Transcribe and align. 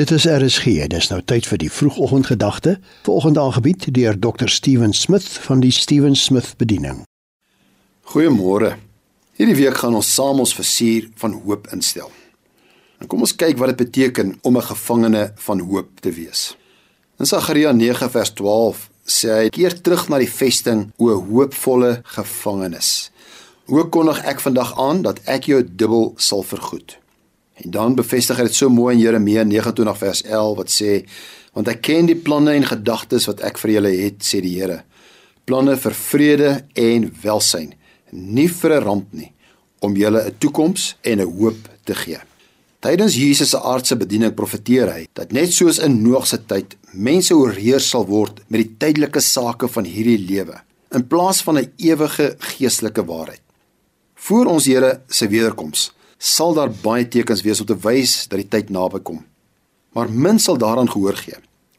Dit 0.00 0.10
is 0.10 0.24
RSG. 0.24 0.86
Dis 0.88 1.10
nou 1.12 1.18
tyd 1.28 1.44
vir 1.44 1.58
die 1.60 1.68
vroegoggendgedagte. 1.68 2.78
Vanoggend 3.04 3.38
aangebied 3.38 3.82
deur 3.92 4.16
Dr. 4.16 4.48
Steven 4.48 4.94
Smith 4.96 5.26
van 5.44 5.60
die 5.60 5.72
Steven 5.76 6.14
Smith 6.16 6.54
Bediening. 6.56 7.02
Goeiemôre. 8.08 8.70
Hierdie 9.36 9.58
week 9.58 9.76
gaan 9.82 9.98
ons 9.98 10.08
saam 10.14 10.40
ons 10.40 10.54
versier 10.56 11.10
van 11.20 11.34
hoop 11.42 11.68
instel. 11.76 12.08
En 12.96 13.10
kom 13.12 13.26
ons 13.26 13.34
kyk 13.36 13.60
wat 13.60 13.74
dit 13.74 13.82
beteken 13.82 14.38
om 14.40 14.56
'n 14.56 14.70
gevangene 14.70 15.32
van 15.36 15.60
hoop 15.60 16.00
te 16.00 16.14
wees. 16.16 16.56
In 17.18 17.26
Sagaria 17.26 17.72
9 17.72 18.10
vers 18.10 18.32
12 18.32 18.88
sê 19.04 19.28
hy: 19.28 19.48
"Keer 19.48 19.80
terug 19.80 20.08
na 20.08 20.18
die 20.18 20.32
vesting, 20.32 20.92
o 20.96 21.12
hoopvolle 21.12 22.00
gevangenes. 22.04 23.10
Hoe 23.64 23.88
kondig 23.88 24.24
ek 24.24 24.40
vandag 24.40 24.78
aan 24.78 25.02
dat 25.02 25.20
ek 25.24 25.44
jou 25.44 25.60
dubbel 25.76 26.14
sal 26.16 26.42
vergoed?" 26.42 26.99
En 27.64 27.70
dan 27.70 27.94
bevestig 27.94 28.38
hy 28.40 28.46
dit 28.48 28.56
so 28.56 28.72
mooi 28.72 28.94
in 28.94 29.02
Jeremia 29.02 29.44
29 29.44 29.98
vers 29.98 30.22
11 30.22 30.56
wat 30.56 30.72
sê 30.72 30.94
want 31.50 31.68
ek 31.68 31.82
ken 31.82 32.06
die 32.06 32.16
planne 32.16 32.54
en 32.54 32.64
gedagtes 32.68 33.26
wat 33.26 33.42
ek 33.44 33.58
vir 33.58 33.74
julle 33.74 33.90
het 34.04 34.24
sê 34.24 34.40
die 34.44 34.54
Here 34.56 34.82
planne 35.48 35.76
vir 35.82 35.96
vrede 35.98 36.50
en 36.78 37.10
welsyn 37.22 37.74
nie 38.12 38.48
vir 38.48 38.72
'n 38.76 38.84
ramp 38.84 39.12
nie 39.12 39.32
om 39.80 39.96
julle 39.96 40.24
'n 40.26 40.38
toekoms 40.38 40.96
en 41.02 41.20
'n 41.20 41.32
hoop 41.38 41.68
te 41.84 41.94
gee. 41.94 42.20
Tydens 42.80 43.14
Jesus 43.14 43.50
se 43.50 43.58
aardse 43.58 43.96
bediening 43.96 44.34
profeteer 44.34 44.92
hy 44.92 45.06
dat 45.12 45.32
net 45.32 45.52
soos 45.52 45.78
in 45.78 46.02
Noag 46.02 46.26
se 46.26 46.38
tyd 46.38 46.76
mense 46.92 47.34
oorheers 47.34 47.88
sal 47.88 48.06
word 48.06 48.40
met 48.48 48.60
die 48.60 48.74
tydelike 48.78 49.20
sake 49.20 49.68
van 49.68 49.84
hierdie 49.84 50.18
lewe 50.18 50.60
in 50.94 51.06
plaas 51.06 51.42
van 51.42 51.58
'n 51.58 51.72
ewige 51.76 52.36
geestelike 52.38 53.04
waarheid. 53.04 53.42
Voor 54.14 54.46
ons 54.46 54.66
Here 54.66 55.00
se 55.08 55.28
wederkoms 55.28 55.92
sal 56.20 56.52
daar 56.54 56.70
baie 56.82 57.06
tekens 57.08 57.40
wees 57.42 57.62
om 57.62 57.66
te 57.66 57.78
wys 57.80 58.26
dat 58.28 58.42
die 58.42 58.48
tyd 58.52 58.70
naby 58.70 59.00
kom. 59.00 59.22
Maar 59.96 60.12
min 60.12 60.38
sal 60.38 60.60
daaraan 60.60 60.90
gehoor 60.90 61.16
gee. 61.16 61.38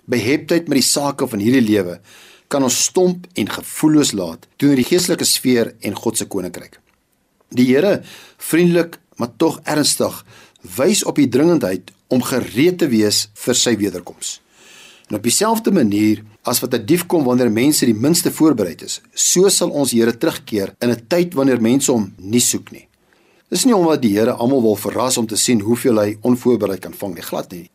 Beheptheid 0.09 0.67
met 0.67 0.81
die 0.81 0.87
sake 0.87 1.27
van 1.29 1.39
hierdie 1.39 1.63
lewe 1.63 1.99
kan 2.51 2.65
ons 2.65 2.81
stomp 2.89 3.29
en 3.39 3.48
gevoelloos 3.48 4.11
laat 4.17 4.48
teenoor 4.57 4.81
die 4.81 4.89
geestelike 4.89 5.27
sfeer 5.29 5.75
en 5.85 5.95
God 5.95 6.17
se 6.17 6.27
koninkryk. 6.27 6.79
Die 7.53 7.70
Here, 7.70 8.01
vriendelik 8.41 8.98
maar 9.21 9.31
tog 9.37 9.59
ernstig, 9.70 10.23
wys 10.77 11.05
op 11.05 11.20
die 11.21 11.29
dringendheid 11.29 11.93
om 12.11 12.23
gereed 12.26 12.81
te 12.81 12.89
wees 12.91 13.27
vir 13.45 13.57
sy 13.57 13.76
wederkoms. 13.77 14.39
En 15.11 15.20
op 15.20 15.26
dieselfde 15.27 15.71
manier 15.76 16.23
as 16.43 16.59
wat 16.59 16.73
'n 16.73 16.85
dief 16.85 17.05
kom 17.05 17.23
wanneer 17.23 17.51
mense 17.51 17.85
die 17.85 17.93
minste 17.93 18.31
voorbereid 18.31 18.81
is, 18.81 19.01
so 19.13 19.49
sal 19.49 19.70
ons 19.70 19.91
Here 19.91 20.17
terugkeer 20.17 20.76
in 20.79 20.89
'n 20.89 21.07
tyd 21.07 21.33
wanneer 21.33 21.61
mense 21.61 21.91
hom 21.91 22.13
nie 22.17 22.39
soek 22.39 22.71
nie. 22.71 22.87
Dis 23.52 23.66
nie 23.68 23.76
omdat 23.76 23.99
die 23.99 24.13
Here 24.16 24.32
almal 24.40 24.62
wil 24.63 24.77
verras 24.80 25.18
om 25.20 25.27
te 25.27 25.35
sien 25.35 25.60
hoeveel 25.60 25.98
hy 25.99 26.12
onvoorbereid 26.24 26.80
kan 26.85 26.94
vang 26.96 27.18
nie, 27.18 27.26
glad 27.26 27.52
nie. 27.52 27.66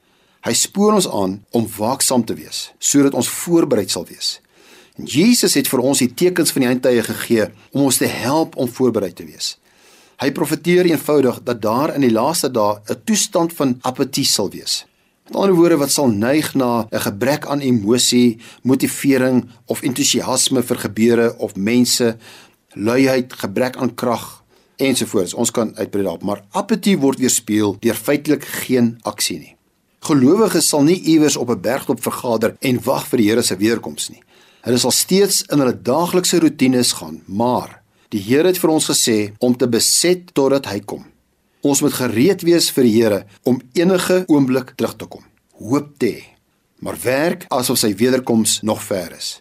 Hy 0.47 0.55
spoor 0.57 0.95
ons 0.97 1.09
aan 1.11 1.35
om 1.53 1.67
waaksaam 1.69 2.25
te 2.25 2.37
wees 2.39 2.71
sodat 2.81 3.17
ons 3.19 3.29
voorbereid 3.43 3.93
sal 3.93 4.07
wees. 4.09 4.39
En 4.97 5.05
Jesus 5.05 5.53
het 5.59 5.69
vir 5.69 5.83
ons 5.85 6.01
die 6.01 6.09
tekens 6.09 6.55
van 6.55 6.65
die 6.65 6.71
eindtye 6.71 7.03
gegee 7.05 7.49
om 7.75 7.85
ons 7.91 8.01
te 8.01 8.09
help 8.09 8.57
om 8.57 8.71
voorbereid 8.73 9.19
te 9.19 9.27
wees. 9.29 9.57
Hy 10.17 10.31
profeteer 10.33 10.89
eenvoudig 10.89 11.43
dat 11.45 11.61
daar 11.61 11.93
in 11.93 12.07
die 12.07 12.15
laaste 12.15 12.49
dae 12.49 12.81
'n 12.89 13.03
toestand 13.05 13.53
van 13.53 13.77
apatie 13.83 14.25
sal 14.25 14.49
wees. 14.49 14.87
Met 15.29 15.37
ander 15.37 15.57
woorde 15.57 15.77
wat 15.77 15.91
sal 15.91 16.09
neig 16.09 16.55
na 16.55 16.89
'n 16.89 17.05
gebrek 17.05 17.47
aan 17.47 17.61
emosie, 17.61 18.39
motivering 18.63 19.45
of 19.67 19.83
entoesiasme 19.83 20.63
vir 20.63 20.77
gebeure 20.77 21.39
of 21.39 21.57
mense, 21.57 22.17
luiheid, 22.73 23.33
gebrek 23.33 23.77
aan 23.77 23.95
krag, 23.95 24.46
ensovoorts. 24.77 25.35
Ons 25.35 25.51
kan 25.51 25.73
uitbrei 25.77 26.05
daarop, 26.05 26.23
maar 26.23 26.45
apatie 26.51 26.97
word 26.99 27.21
weerspieël 27.23 27.77
deur 27.81 27.95
feitelik 27.95 28.45
geen 28.65 28.97
aksie 29.03 29.39
nie. 29.39 29.57
Gelowiges 30.07 30.69
sal 30.71 30.85
nie 30.87 31.01
iewers 31.03 31.37
op 31.37 31.51
'n 31.51 31.61
bergtop 31.61 32.03
vergader 32.03 32.57
en 32.61 32.83
wag 32.83 33.07
vir 33.09 33.19
die 33.19 33.29
Here 33.29 33.43
se 33.43 33.57
weerkoms 33.57 34.09
nie. 34.09 34.23
Hulle 34.61 34.79
sal 34.79 34.91
steeds 34.91 35.43
in 35.43 35.59
hulle 35.59 35.83
daaglikse 35.83 36.39
rotines 36.39 36.93
gaan, 36.93 37.23
maar 37.27 37.83
die 38.09 38.21
Here 38.21 38.47
het 38.47 38.59
vir 38.59 38.71
ons 38.71 38.89
gesê 38.91 39.33
om 39.39 39.57
te 39.57 39.69
beset 39.69 40.35
totdat 40.35 40.67
hy 40.67 40.81
kom. 40.81 41.05
Ons 41.63 41.81
moet 41.81 41.93
gereed 41.93 42.43
wees 42.43 42.71
vir 42.71 42.85
die 42.85 42.93
Here 42.93 43.27
om 43.43 43.61
enige 43.73 44.25
oomblik 44.27 44.75
terug 44.77 44.97
te 44.97 45.07
kom. 45.07 45.25
Hoop 45.59 45.99
te 45.99 46.07
hê, 46.07 46.23
maar 46.79 46.97
werk 47.03 47.47
asof 47.49 47.79
sy 47.79 47.95
wederkoms 47.95 48.61
nog 48.63 48.83
ver 48.83 49.15
is. 49.17 49.41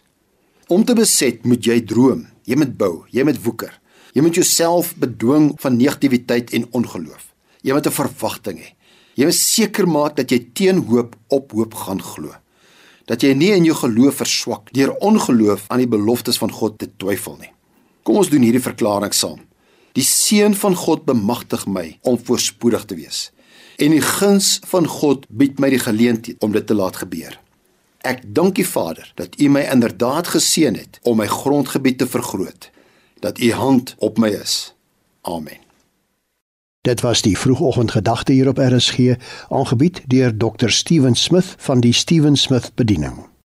Om 0.68 0.84
te 0.84 0.94
beset 0.94 1.44
moet 1.44 1.64
jy 1.64 1.80
droom, 1.86 2.26
jy 2.44 2.56
moet 2.56 2.76
bou, 2.76 3.04
jy 3.10 3.22
moet 3.22 3.42
woeker. 3.44 3.80
Jy 4.16 4.22
moet 4.24 4.38
jouself 4.38 4.94
bedwing 4.96 5.50
van 5.60 5.74
negativiteit 5.76 6.54
en 6.56 6.64
ongeloof. 6.78 7.26
Jy 7.60 7.72
moet 7.76 7.86
'n 7.86 7.92
verwagting 7.92 8.58
hê. 8.58 8.72
Jy 9.14 9.24
moet 9.24 9.34
seker 9.34 9.88
maak 9.88 10.16
dat 10.16 10.30
jy 10.30 10.38
teen 10.52 10.78
hoop 10.88 11.16
op 11.28 11.52
hoop 11.52 11.74
gaan 11.74 12.02
glo. 12.02 12.32
Dat 13.04 13.20
jy 13.20 13.34
nie 13.34 13.52
in 13.52 13.64
jou 13.64 13.76
geloof 13.76 14.14
verswak 14.14 14.72
deur 14.72 14.96
ongeloof 14.96 15.64
aan 15.68 15.78
die 15.78 15.88
beloftes 15.88 16.38
van 16.38 16.50
God 16.50 16.78
te 16.78 16.88
twyfel 16.96 17.36
nie. 17.40 17.52
Kom 18.02 18.16
ons 18.16 18.28
doen 18.28 18.42
hierdie 18.42 18.62
verklaring 18.62 19.12
saam. 19.12 19.40
Die 19.92 20.04
seën 20.04 20.54
van 20.54 20.74
God 20.74 21.04
bemagtig 21.04 21.66
my 21.66 21.98
om 22.02 22.18
voorspoedig 22.18 22.84
te 22.84 22.94
wees. 22.94 23.32
En 23.76 23.90
die 23.90 24.00
guns 24.00 24.60
van 24.64 24.86
God 24.86 25.26
bied 25.28 25.58
my 25.58 25.70
die 25.70 25.78
geleentheid 25.78 26.36
om 26.42 26.52
dit 26.52 26.66
te 26.66 26.74
laat 26.74 26.96
gebeur. 26.96 27.40
Ek 28.00 28.22
dank 28.34 28.58
U 28.58 28.64
Vader 28.64 29.12
dat 29.14 29.40
U 29.40 29.48
my 29.48 29.60
inderdaad 29.60 30.26
geseën 30.26 30.74
het 30.74 31.00
om 31.02 31.16
my 31.16 31.26
grondgebied 31.26 31.98
te 31.98 32.06
vergroot 32.06 32.70
dat 33.26 33.40
u 33.40 33.52
hand 33.52 33.94
op 33.98 34.18
my 34.18 34.28
is. 34.28 34.74
Amen. 35.20 35.58
Dit 36.80 37.00
was 37.00 37.22
die 37.22 37.38
vroegoggendgedagte 37.38 38.32
hier 38.32 38.48
op 38.48 38.58
RSG, 38.58 38.98
aangebied 39.48 40.02
deur 40.06 40.36
Dr. 40.36 40.68
Steven 40.68 41.14
Smith 41.14 41.54
van 41.58 41.80
die 41.80 41.92
Steven 41.92 42.36
Smith 42.36 42.72
Bediening. 42.74 43.35